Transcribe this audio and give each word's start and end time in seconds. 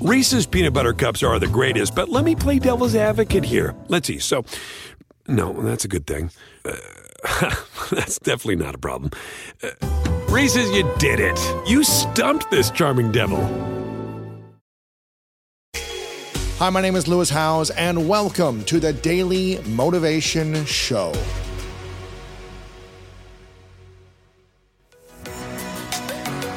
Reese's 0.00 0.46
peanut 0.46 0.74
butter 0.74 0.92
cups 0.92 1.24
are 1.24 1.40
the 1.40 1.48
greatest, 1.48 1.92
but 1.96 2.08
let 2.08 2.24
me 2.24 2.36
play 2.36 2.60
devil's 2.60 2.94
advocate 2.94 3.44
here. 3.44 3.74
Let's 3.88 4.06
see. 4.06 4.20
So, 4.20 4.44
no, 5.26 5.52
that's 5.60 5.84
a 5.84 5.88
good 5.88 6.06
thing. 6.06 6.30
Uh, 6.64 6.76
that's 7.90 8.20
definitely 8.20 8.64
not 8.64 8.76
a 8.76 8.78
problem. 8.78 9.10
Uh, 9.60 9.70
Reese's, 10.28 10.70
you 10.70 10.88
did 10.98 11.18
it. 11.18 11.36
You 11.68 11.82
stumped 11.82 12.48
this 12.48 12.70
charming 12.70 13.10
devil. 13.10 13.40
Hi, 16.58 16.70
my 16.70 16.80
name 16.80 16.94
is 16.94 17.08
Lewis 17.08 17.30
Howes, 17.30 17.70
and 17.70 18.08
welcome 18.08 18.64
to 18.66 18.78
the 18.78 18.92
Daily 18.92 19.58
Motivation 19.66 20.64
Show. 20.64 21.12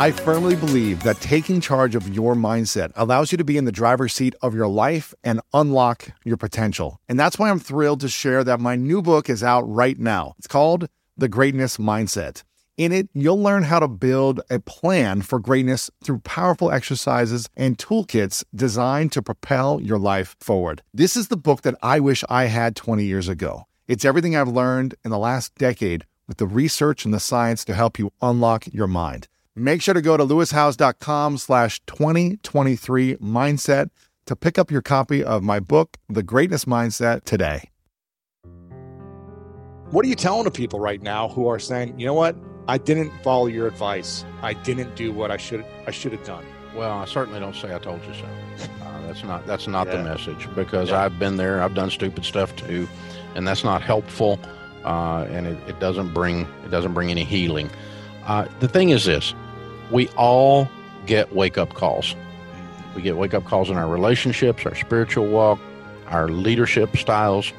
I 0.00 0.12
firmly 0.12 0.56
believe 0.56 1.02
that 1.02 1.20
taking 1.20 1.60
charge 1.60 1.94
of 1.94 2.08
your 2.08 2.34
mindset 2.34 2.90
allows 2.96 3.32
you 3.32 3.36
to 3.36 3.44
be 3.44 3.58
in 3.58 3.66
the 3.66 3.70
driver's 3.70 4.14
seat 4.14 4.34
of 4.40 4.54
your 4.54 4.66
life 4.66 5.12
and 5.22 5.42
unlock 5.52 6.12
your 6.24 6.38
potential. 6.38 6.98
And 7.06 7.20
that's 7.20 7.38
why 7.38 7.50
I'm 7.50 7.58
thrilled 7.58 8.00
to 8.00 8.08
share 8.08 8.42
that 8.44 8.60
my 8.60 8.76
new 8.76 9.02
book 9.02 9.28
is 9.28 9.42
out 9.42 9.60
right 9.68 9.98
now. 9.98 10.36
It's 10.38 10.46
called 10.46 10.88
The 11.18 11.28
Greatness 11.28 11.76
Mindset. 11.76 12.44
In 12.78 12.92
it, 12.92 13.10
you'll 13.12 13.42
learn 13.42 13.64
how 13.64 13.78
to 13.78 13.88
build 13.88 14.40
a 14.48 14.58
plan 14.60 15.20
for 15.20 15.38
greatness 15.38 15.90
through 16.02 16.20
powerful 16.20 16.72
exercises 16.72 17.50
and 17.54 17.76
toolkits 17.76 18.42
designed 18.54 19.12
to 19.12 19.20
propel 19.20 19.82
your 19.82 19.98
life 19.98 20.34
forward. 20.40 20.80
This 20.94 21.14
is 21.14 21.28
the 21.28 21.36
book 21.36 21.60
that 21.60 21.76
I 21.82 22.00
wish 22.00 22.24
I 22.30 22.44
had 22.44 22.74
20 22.74 23.04
years 23.04 23.28
ago. 23.28 23.66
It's 23.86 24.06
everything 24.06 24.34
I've 24.34 24.48
learned 24.48 24.94
in 25.04 25.10
the 25.10 25.18
last 25.18 25.54
decade 25.56 26.06
with 26.26 26.38
the 26.38 26.46
research 26.46 27.04
and 27.04 27.12
the 27.12 27.20
science 27.20 27.66
to 27.66 27.74
help 27.74 27.98
you 27.98 28.12
unlock 28.22 28.66
your 28.72 28.86
mind. 28.86 29.28
Make 29.56 29.82
sure 29.82 29.94
to 29.94 30.02
go 30.02 30.16
to 30.16 30.24
lewishowes.com 30.24 31.38
slash 31.38 31.80
2023 31.86 33.16
mindset 33.16 33.90
to 34.26 34.36
pick 34.36 34.58
up 34.58 34.70
your 34.70 34.82
copy 34.82 35.24
of 35.24 35.42
my 35.42 35.58
book, 35.58 35.96
The 36.08 36.22
Greatness 36.22 36.66
Mindset, 36.66 37.24
today. 37.24 37.68
What 39.90 40.04
are 40.04 40.08
you 40.08 40.14
telling 40.14 40.44
to 40.44 40.52
people 40.52 40.78
right 40.78 41.02
now 41.02 41.28
who 41.28 41.48
are 41.48 41.58
saying, 41.58 41.98
you 41.98 42.06
know 42.06 42.14
what? 42.14 42.36
I 42.68 42.78
didn't 42.78 43.10
follow 43.24 43.46
your 43.46 43.66
advice. 43.66 44.24
I 44.40 44.52
didn't 44.52 44.94
do 44.94 45.12
what 45.12 45.32
I 45.32 45.36
should 45.36 45.64
I 45.86 45.90
should 45.90 46.12
have 46.12 46.22
done. 46.24 46.44
Well, 46.76 46.92
I 46.98 47.04
certainly 47.06 47.40
don't 47.40 47.56
say 47.56 47.74
I 47.74 47.78
told 47.80 48.04
you 48.04 48.14
so. 48.14 48.26
Uh, 48.90 49.06
that's 49.06 49.24
not 49.24 49.46
that's 49.46 49.66
not 49.66 49.86
Yeah. 49.88 49.96
the 49.96 50.04
message 50.04 50.46
because 50.54 50.90
Yeah. 50.90 51.02
I've 51.02 51.18
been 51.18 51.36
there. 51.36 51.60
I've 51.62 51.74
done 51.74 51.90
stupid 51.90 52.24
stuff 52.24 52.54
too, 52.54 52.88
and 53.34 53.48
that's 53.48 53.64
not 53.64 53.82
helpful. 53.82 54.38
Uh, 54.84 55.26
and 55.30 55.46
it, 55.46 55.58
it 55.68 55.80
doesn't 55.80 56.14
bring 56.14 56.42
it 56.64 56.70
doesn't 56.70 56.92
bring 56.94 57.10
any 57.10 57.24
healing. 57.24 57.68
Uh, 58.26 58.46
the 58.60 58.68
thing 58.68 58.90
is 58.90 59.04
this: 59.04 59.34
we 59.90 60.08
all 60.10 60.68
get 61.06 61.34
wake 61.34 61.58
up 61.58 61.74
calls. 61.74 62.14
We 62.94 63.02
get 63.02 63.16
wake 63.16 63.34
up 63.34 63.44
calls 63.44 63.70
in 63.70 63.76
our 63.76 63.88
relationships, 63.88 64.66
our 64.66 64.74
spiritual 64.74 65.26
walk, 65.26 65.58
our 66.08 66.28
leadership 66.28 66.96
styles. 66.96 67.52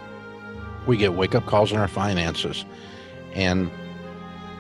We 0.88 0.98
get 0.98 1.14
wake 1.14 1.36
up 1.36 1.46
calls 1.46 1.72
in 1.72 1.78
our 1.78 1.88
finances, 1.88 2.66
and 3.34 3.70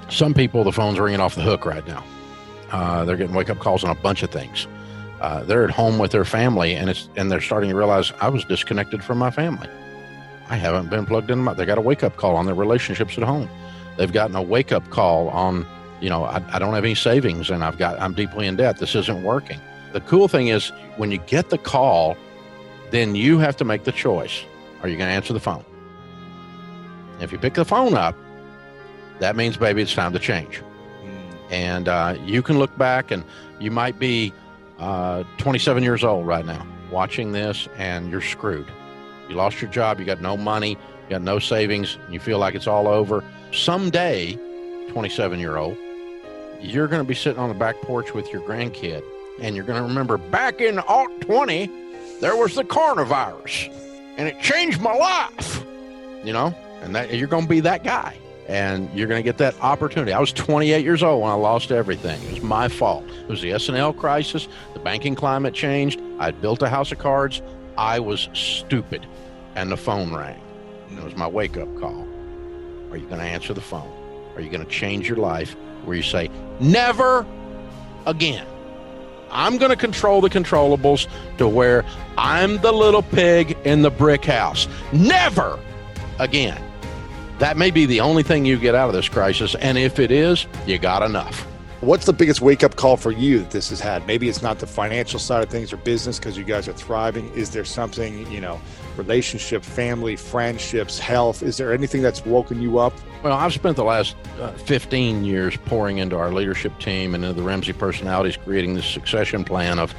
some 0.09 0.33
people 0.33 0.63
the 0.63 0.71
phone's 0.71 0.99
ringing 0.99 1.19
off 1.19 1.35
the 1.35 1.41
hook 1.41 1.65
right 1.65 1.85
now. 1.87 2.03
Uh, 2.71 3.03
they're 3.05 3.17
getting 3.17 3.35
wake 3.35 3.49
up 3.49 3.59
calls 3.59 3.83
on 3.83 3.89
a 3.89 3.95
bunch 3.95 4.23
of 4.23 4.29
things. 4.29 4.67
Uh, 5.19 5.43
they're 5.43 5.63
at 5.63 5.69
home 5.69 5.99
with 5.99 6.11
their 6.11 6.25
family, 6.25 6.73
and 6.73 6.89
it's 6.89 7.09
and 7.15 7.31
they're 7.31 7.41
starting 7.41 7.69
to 7.69 7.75
realize 7.75 8.11
I 8.21 8.29
was 8.29 8.45
disconnected 8.45 9.03
from 9.03 9.17
my 9.17 9.29
family. 9.29 9.67
I 10.49 10.55
haven't 10.55 10.89
been 10.89 11.05
plugged 11.05 11.31
in. 11.31 11.39
My, 11.39 11.53
they 11.53 11.65
got 11.65 11.77
a 11.77 11.81
wake 11.81 12.03
up 12.03 12.17
call 12.17 12.35
on 12.35 12.45
their 12.45 12.55
relationships 12.55 13.17
at 13.17 13.23
home. 13.23 13.49
They've 13.97 14.11
gotten 14.11 14.35
a 14.35 14.41
wake 14.41 14.71
up 14.71 14.89
call 14.89 15.29
on, 15.29 15.65
you 16.01 16.09
know, 16.09 16.25
I, 16.25 16.43
I 16.51 16.59
don't 16.59 16.73
have 16.73 16.83
any 16.83 16.95
savings, 16.95 17.49
and 17.49 17.63
I've 17.63 17.77
got 17.77 17.99
I'm 17.99 18.13
deeply 18.13 18.47
in 18.47 18.55
debt. 18.55 18.77
This 18.77 18.95
isn't 18.95 19.23
working. 19.23 19.59
The 19.93 20.01
cool 20.01 20.27
thing 20.27 20.47
is 20.47 20.69
when 20.97 21.11
you 21.11 21.17
get 21.19 21.49
the 21.49 21.57
call, 21.57 22.17
then 22.91 23.15
you 23.15 23.39
have 23.39 23.55
to 23.57 23.65
make 23.65 23.83
the 23.83 23.91
choice. 23.91 24.43
Are 24.81 24.89
you 24.89 24.97
going 24.97 25.09
to 25.09 25.13
answer 25.13 25.33
the 25.33 25.39
phone? 25.39 25.63
If 27.19 27.31
you 27.31 27.37
pick 27.37 27.53
the 27.53 27.65
phone 27.65 27.93
up, 27.93 28.15
that 29.19 29.35
means 29.35 29.57
baby, 29.57 29.83
it's 29.83 29.93
time 29.93 30.11
to 30.13 30.19
change 30.19 30.61
and 31.51 31.89
uh, 31.89 32.15
you 32.25 32.41
can 32.41 32.57
look 32.57 32.75
back 32.77 33.11
and 33.11 33.23
you 33.59 33.69
might 33.69 33.99
be 33.99 34.33
uh, 34.79 35.23
27 35.37 35.83
years 35.83 36.03
old 36.03 36.25
right 36.25 36.45
now 36.45 36.65
watching 36.89 37.31
this 37.33 37.67
and 37.77 38.09
you're 38.09 38.21
screwed 38.21 38.67
you 39.29 39.35
lost 39.35 39.61
your 39.61 39.69
job 39.69 39.99
you 39.99 40.05
got 40.05 40.21
no 40.21 40.35
money 40.35 40.71
you 40.71 41.09
got 41.09 41.21
no 41.21 41.37
savings 41.37 41.97
and 42.05 42.13
you 42.13 42.19
feel 42.19 42.39
like 42.39 42.55
it's 42.55 42.67
all 42.67 42.87
over 42.87 43.23
someday 43.51 44.33
27 44.89 45.39
year 45.39 45.57
old 45.57 45.77
you're 46.61 46.87
going 46.87 47.01
to 47.01 47.07
be 47.07 47.15
sitting 47.15 47.39
on 47.39 47.49
the 47.49 47.55
back 47.55 47.75
porch 47.81 48.13
with 48.13 48.31
your 48.31 48.41
grandkid 48.41 49.03
and 49.41 49.55
you're 49.55 49.65
going 49.65 49.81
to 49.81 49.87
remember 49.87 50.17
back 50.17 50.61
in 50.61 50.79
alt 50.79 51.09
20 51.21 51.69
there 52.19 52.35
was 52.35 52.55
the 52.55 52.63
coronavirus 52.63 53.69
and 54.17 54.27
it 54.27 54.39
changed 54.39 54.81
my 54.81 54.93
life 54.93 55.65
you 56.23 56.33
know 56.33 56.55
and 56.81 56.95
that 56.95 57.13
you're 57.13 57.27
going 57.27 57.43
to 57.43 57.49
be 57.49 57.59
that 57.59 57.83
guy 57.83 58.15
and 58.47 58.89
you're 58.93 59.07
going 59.07 59.19
to 59.19 59.23
get 59.23 59.37
that 59.37 59.55
opportunity. 59.61 60.11
I 60.11 60.19
was 60.19 60.33
28 60.33 60.83
years 60.83 61.03
old 61.03 61.21
when 61.21 61.31
I 61.31 61.35
lost 61.35 61.71
everything. 61.71 62.21
It 62.23 62.33
was 62.33 62.41
my 62.41 62.67
fault. 62.67 63.05
It 63.09 63.29
was 63.29 63.41
the 63.41 63.53
S&L 63.53 63.93
crisis. 63.93 64.49
The 64.73 64.79
banking 64.79 65.15
climate 65.15 65.53
changed. 65.53 66.01
I'd 66.19 66.41
built 66.41 66.61
a 66.61 66.67
house 66.67 66.91
of 66.91 66.97
cards. 66.97 67.41
I 67.77 67.99
was 67.99 68.27
stupid. 68.33 69.05
And 69.55 69.71
the 69.71 69.77
phone 69.77 70.13
rang. 70.13 70.41
It 70.91 71.01
was 71.01 71.15
my 71.15 71.27
wake 71.27 71.55
up 71.55 71.73
call. 71.79 72.05
Are 72.91 72.97
you 72.97 73.05
going 73.07 73.21
to 73.21 73.25
answer 73.25 73.53
the 73.53 73.61
phone? 73.61 73.89
Are 74.35 74.41
you 74.41 74.49
going 74.49 74.65
to 74.65 74.69
change 74.69 75.07
your 75.07 75.17
life 75.17 75.55
where 75.85 75.95
you 75.95 76.03
say, 76.03 76.29
never 76.59 77.25
again? 78.05 78.45
I'm 79.31 79.57
going 79.57 79.69
to 79.69 79.77
control 79.77 80.21
the 80.21 80.29
controllables 80.29 81.07
to 81.37 81.47
where 81.47 81.85
I'm 82.17 82.57
the 82.57 82.71
little 82.71 83.01
pig 83.01 83.57
in 83.63 83.81
the 83.81 83.89
brick 83.89 84.25
house. 84.25 84.67
Never 84.91 85.57
again. 86.19 86.61
That 87.39 87.57
may 87.57 87.71
be 87.71 87.85
the 87.85 88.01
only 88.01 88.23
thing 88.23 88.45
you 88.45 88.57
get 88.57 88.75
out 88.75 88.89
of 88.89 88.93
this 88.93 89.09
crisis. 89.09 89.55
And 89.55 89.77
if 89.77 89.99
it 89.99 90.11
is, 90.11 90.45
you 90.67 90.77
got 90.77 91.01
enough. 91.01 91.47
What's 91.81 92.05
the 92.05 92.13
biggest 92.13 92.41
wake 92.41 92.63
up 92.63 92.75
call 92.75 92.95
for 92.95 93.11
you 93.11 93.39
that 93.39 93.49
this 93.49 93.71
has 93.71 93.79
had? 93.79 94.05
Maybe 94.05 94.29
it's 94.29 94.43
not 94.43 94.59
the 94.59 94.67
financial 94.67 95.17
side 95.17 95.41
of 95.41 95.49
things 95.49 95.73
or 95.73 95.77
business 95.77 96.19
because 96.19 96.37
you 96.37 96.43
guys 96.43 96.67
are 96.67 96.73
thriving. 96.73 97.33
Is 97.33 97.49
there 97.49 97.65
something, 97.65 98.31
you 98.31 98.39
know, 98.39 98.61
relationship, 98.97 99.63
family, 99.63 100.15
friendships, 100.15 100.99
health? 100.99 101.41
Is 101.41 101.57
there 101.57 101.73
anything 101.73 102.03
that's 102.03 102.23
woken 102.23 102.61
you 102.61 102.77
up? 102.77 102.93
Well, 103.23 103.33
I've 103.33 103.51
spent 103.51 103.77
the 103.77 103.83
last 103.83 104.15
uh, 104.39 104.51
15 104.51 105.25
years 105.25 105.57
pouring 105.57 105.97
into 105.97 106.15
our 106.15 106.31
leadership 106.31 106.77
team 106.77 107.15
and 107.15 107.25
into 107.25 107.35
the 107.35 107.41
Ramsey 107.41 107.73
personalities, 107.73 108.37
creating 108.37 108.75
this 108.75 108.85
succession 108.85 109.43
plan 109.43 109.79
of 109.79 109.95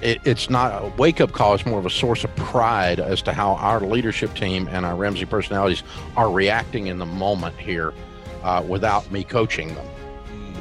it, 0.00 0.20
it's 0.24 0.48
not 0.48 0.82
a 0.82 0.86
wake 0.96 1.20
up 1.20 1.32
call, 1.32 1.52
it's 1.52 1.66
more 1.66 1.78
of 1.78 1.84
a 1.84 1.90
source 1.90 2.24
of 2.24 2.34
pride 2.36 3.00
as 3.00 3.20
to 3.22 3.34
how 3.34 3.54
our 3.56 3.80
leadership 3.80 4.34
team 4.34 4.66
and 4.70 4.86
our 4.86 4.96
Ramsey 4.96 5.26
personalities 5.26 5.82
are 6.16 6.30
reacting 6.30 6.86
in 6.86 6.96
the 6.96 7.06
moment 7.06 7.58
here 7.58 7.92
uh, 8.44 8.64
without 8.66 9.10
me 9.10 9.24
coaching 9.24 9.74
them. 9.74 9.86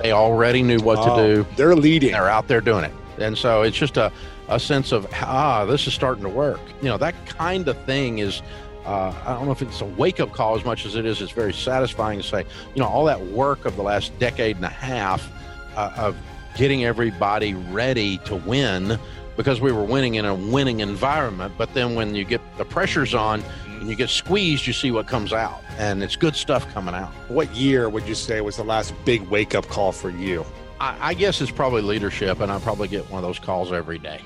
They 0.02 0.12
already 0.12 0.62
knew 0.64 0.80
what 0.80 1.00
Oh, 1.00 1.16
to 1.16 1.36
do. 1.36 1.48
They're 1.56 1.76
leading. 1.76 2.12
They're 2.12 2.30
out 2.30 2.48
there 2.48 2.62
doing 2.62 2.84
it. 2.84 2.94
And 3.20 3.38
so 3.38 3.64
it's 3.64 3.78
just 3.78 3.98
a, 3.98 4.12
a 4.48 4.60
sense 4.60 4.92
of, 4.92 5.08
ah, 5.14 5.66
this 5.66 5.88
is 5.88 5.94
starting 5.94 6.24
to 6.24 6.30
work. 6.30 6.60
You 6.82 6.90
know, 6.90 6.98
that 6.98 7.16
kind 7.26 7.68
of 7.68 7.78
thing 7.86 8.20
is, 8.20 8.42
uh, 8.86 9.14
I 9.26 9.34
don't 9.34 9.46
know 9.46 9.52
if 9.52 9.62
it's 9.62 9.82
a 9.82 9.86
wake 9.86 10.20
up 10.20 10.32
call 10.32 10.56
as 10.56 10.64
much 10.64 10.86
as 10.86 10.96
it 10.96 11.06
is, 11.06 11.22
it's 11.22 11.32
very 11.32 11.54
satisfying 11.54 12.20
to 12.20 12.24
say, 12.24 12.46
you 12.74 12.82
know, 12.82 12.88
all 12.88 13.06
that 13.06 13.20
work 13.22 13.66
of 13.66 13.76
the 13.76 13.84
last 13.84 14.18
decade 14.20 14.56
and 14.56 14.66
a 14.66 14.70
half 14.70 15.30
uh, 15.76 15.92
of 15.98 16.16
getting 16.56 16.86
everybody 16.86 17.54
ready 17.54 18.18
to 18.20 18.36
win 18.36 18.98
because 19.38 19.62
we 19.62 19.72
were 19.72 19.84
winning 19.84 20.16
in 20.16 20.26
a 20.26 20.36
winning 20.36 20.82
environment. 20.82 21.54
But 21.58 21.74
then 21.74 21.96
when 21.96 22.16
you 22.16 22.26
get 22.26 22.42
the 22.58 22.66
pressures 22.66 23.14
on 23.14 23.44
and 23.80 23.88
you 23.90 23.96
get 23.96 24.10
squeezed, 24.10 24.68
you 24.68 24.74
see 24.74 24.92
what 24.92 25.08
comes 25.08 25.32
out. 25.32 25.62
And 25.78 26.04
it's 26.04 26.16
good 26.16 26.36
stuff 26.36 26.68
coming 26.74 26.96
out. 26.96 27.10
What 27.30 27.54
year 27.56 27.88
would 27.88 28.08
you 28.08 28.16
say 28.16 28.42
was 28.42 28.58
the 28.58 28.64
last 28.64 28.94
big 29.06 29.22
wake 29.30 29.56
up 29.56 29.68
call 29.68 29.92
for 29.92 30.10
you? 30.10 30.44
I, 30.82 30.98
I 31.10 31.14
guess 31.14 31.40
it's 31.40 31.52
probably 31.52 31.82
leadership, 31.84 32.40
and 32.40 32.52
I 32.52 32.60
probably 32.60 32.88
get 32.88 33.10
one 33.10 33.24
of 33.24 33.28
those 33.28 33.40
calls 33.40 33.72
every 33.72 34.00
day. 34.00 34.22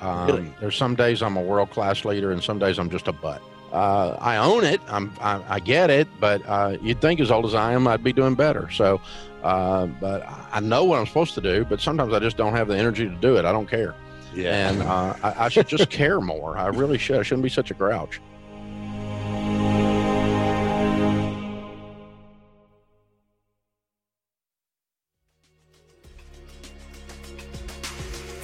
Um, 0.00 0.26
Really? 0.26 0.52
There's 0.60 0.76
some 0.76 0.94
days 0.94 1.22
I'm 1.22 1.36
a 1.36 1.42
world 1.42 1.70
class 1.70 2.04
leader, 2.04 2.32
and 2.32 2.42
some 2.42 2.58
days 2.58 2.78
I'm 2.78 2.90
just 2.90 3.08
a 3.08 3.12
butt. 3.12 3.42
Uh, 3.72 4.16
I 4.18 4.38
own 4.38 4.64
it. 4.64 4.80
I'm, 4.88 5.12
I, 5.20 5.42
I 5.48 5.60
get 5.60 5.90
it, 5.90 6.08
but 6.18 6.40
uh, 6.46 6.78
you'd 6.80 7.02
think 7.02 7.20
as 7.20 7.30
old 7.30 7.44
as 7.44 7.54
I 7.54 7.72
am, 7.74 7.86
I'd 7.86 8.02
be 8.02 8.14
doing 8.14 8.34
better. 8.34 8.70
So, 8.70 9.00
uh, 9.42 9.86
but 9.86 10.26
I 10.52 10.60
know 10.60 10.84
what 10.84 10.98
I'm 10.98 11.06
supposed 11.06 11.34
to 11.34 11.42
do, 11.42 11.66
but 11.66 11.78
sometimes 11.80 12.14
I 12.14 12.18
just 12.18 12.38
don't 12.38 12.54
have 12.54 12.68
the 12.68 12.76
energy 12.78 13.06
to 13.06 13.14
do 13.16 13.36
it. 13.36 13.44
I 13.44 13.52
don't 13.52 13.68
care, 13.68 13.94
and 14.36 14.82
uh, 14.82 15.14
I, 15.22 15.46
I 15.46 15.48
should 15.48 15.68
just 15.68 15.90
care 15.90 16.20
more. 16.20 16.56
I 16.58 16.66
really 16.66 16.98
should. 16.98 17.18
I 17.18 17.22
shouldn't 17.22 17.42
be 17.42 17.48
such 17.48 17.70
a 17.70 17.74
grouch. 17.74 18.20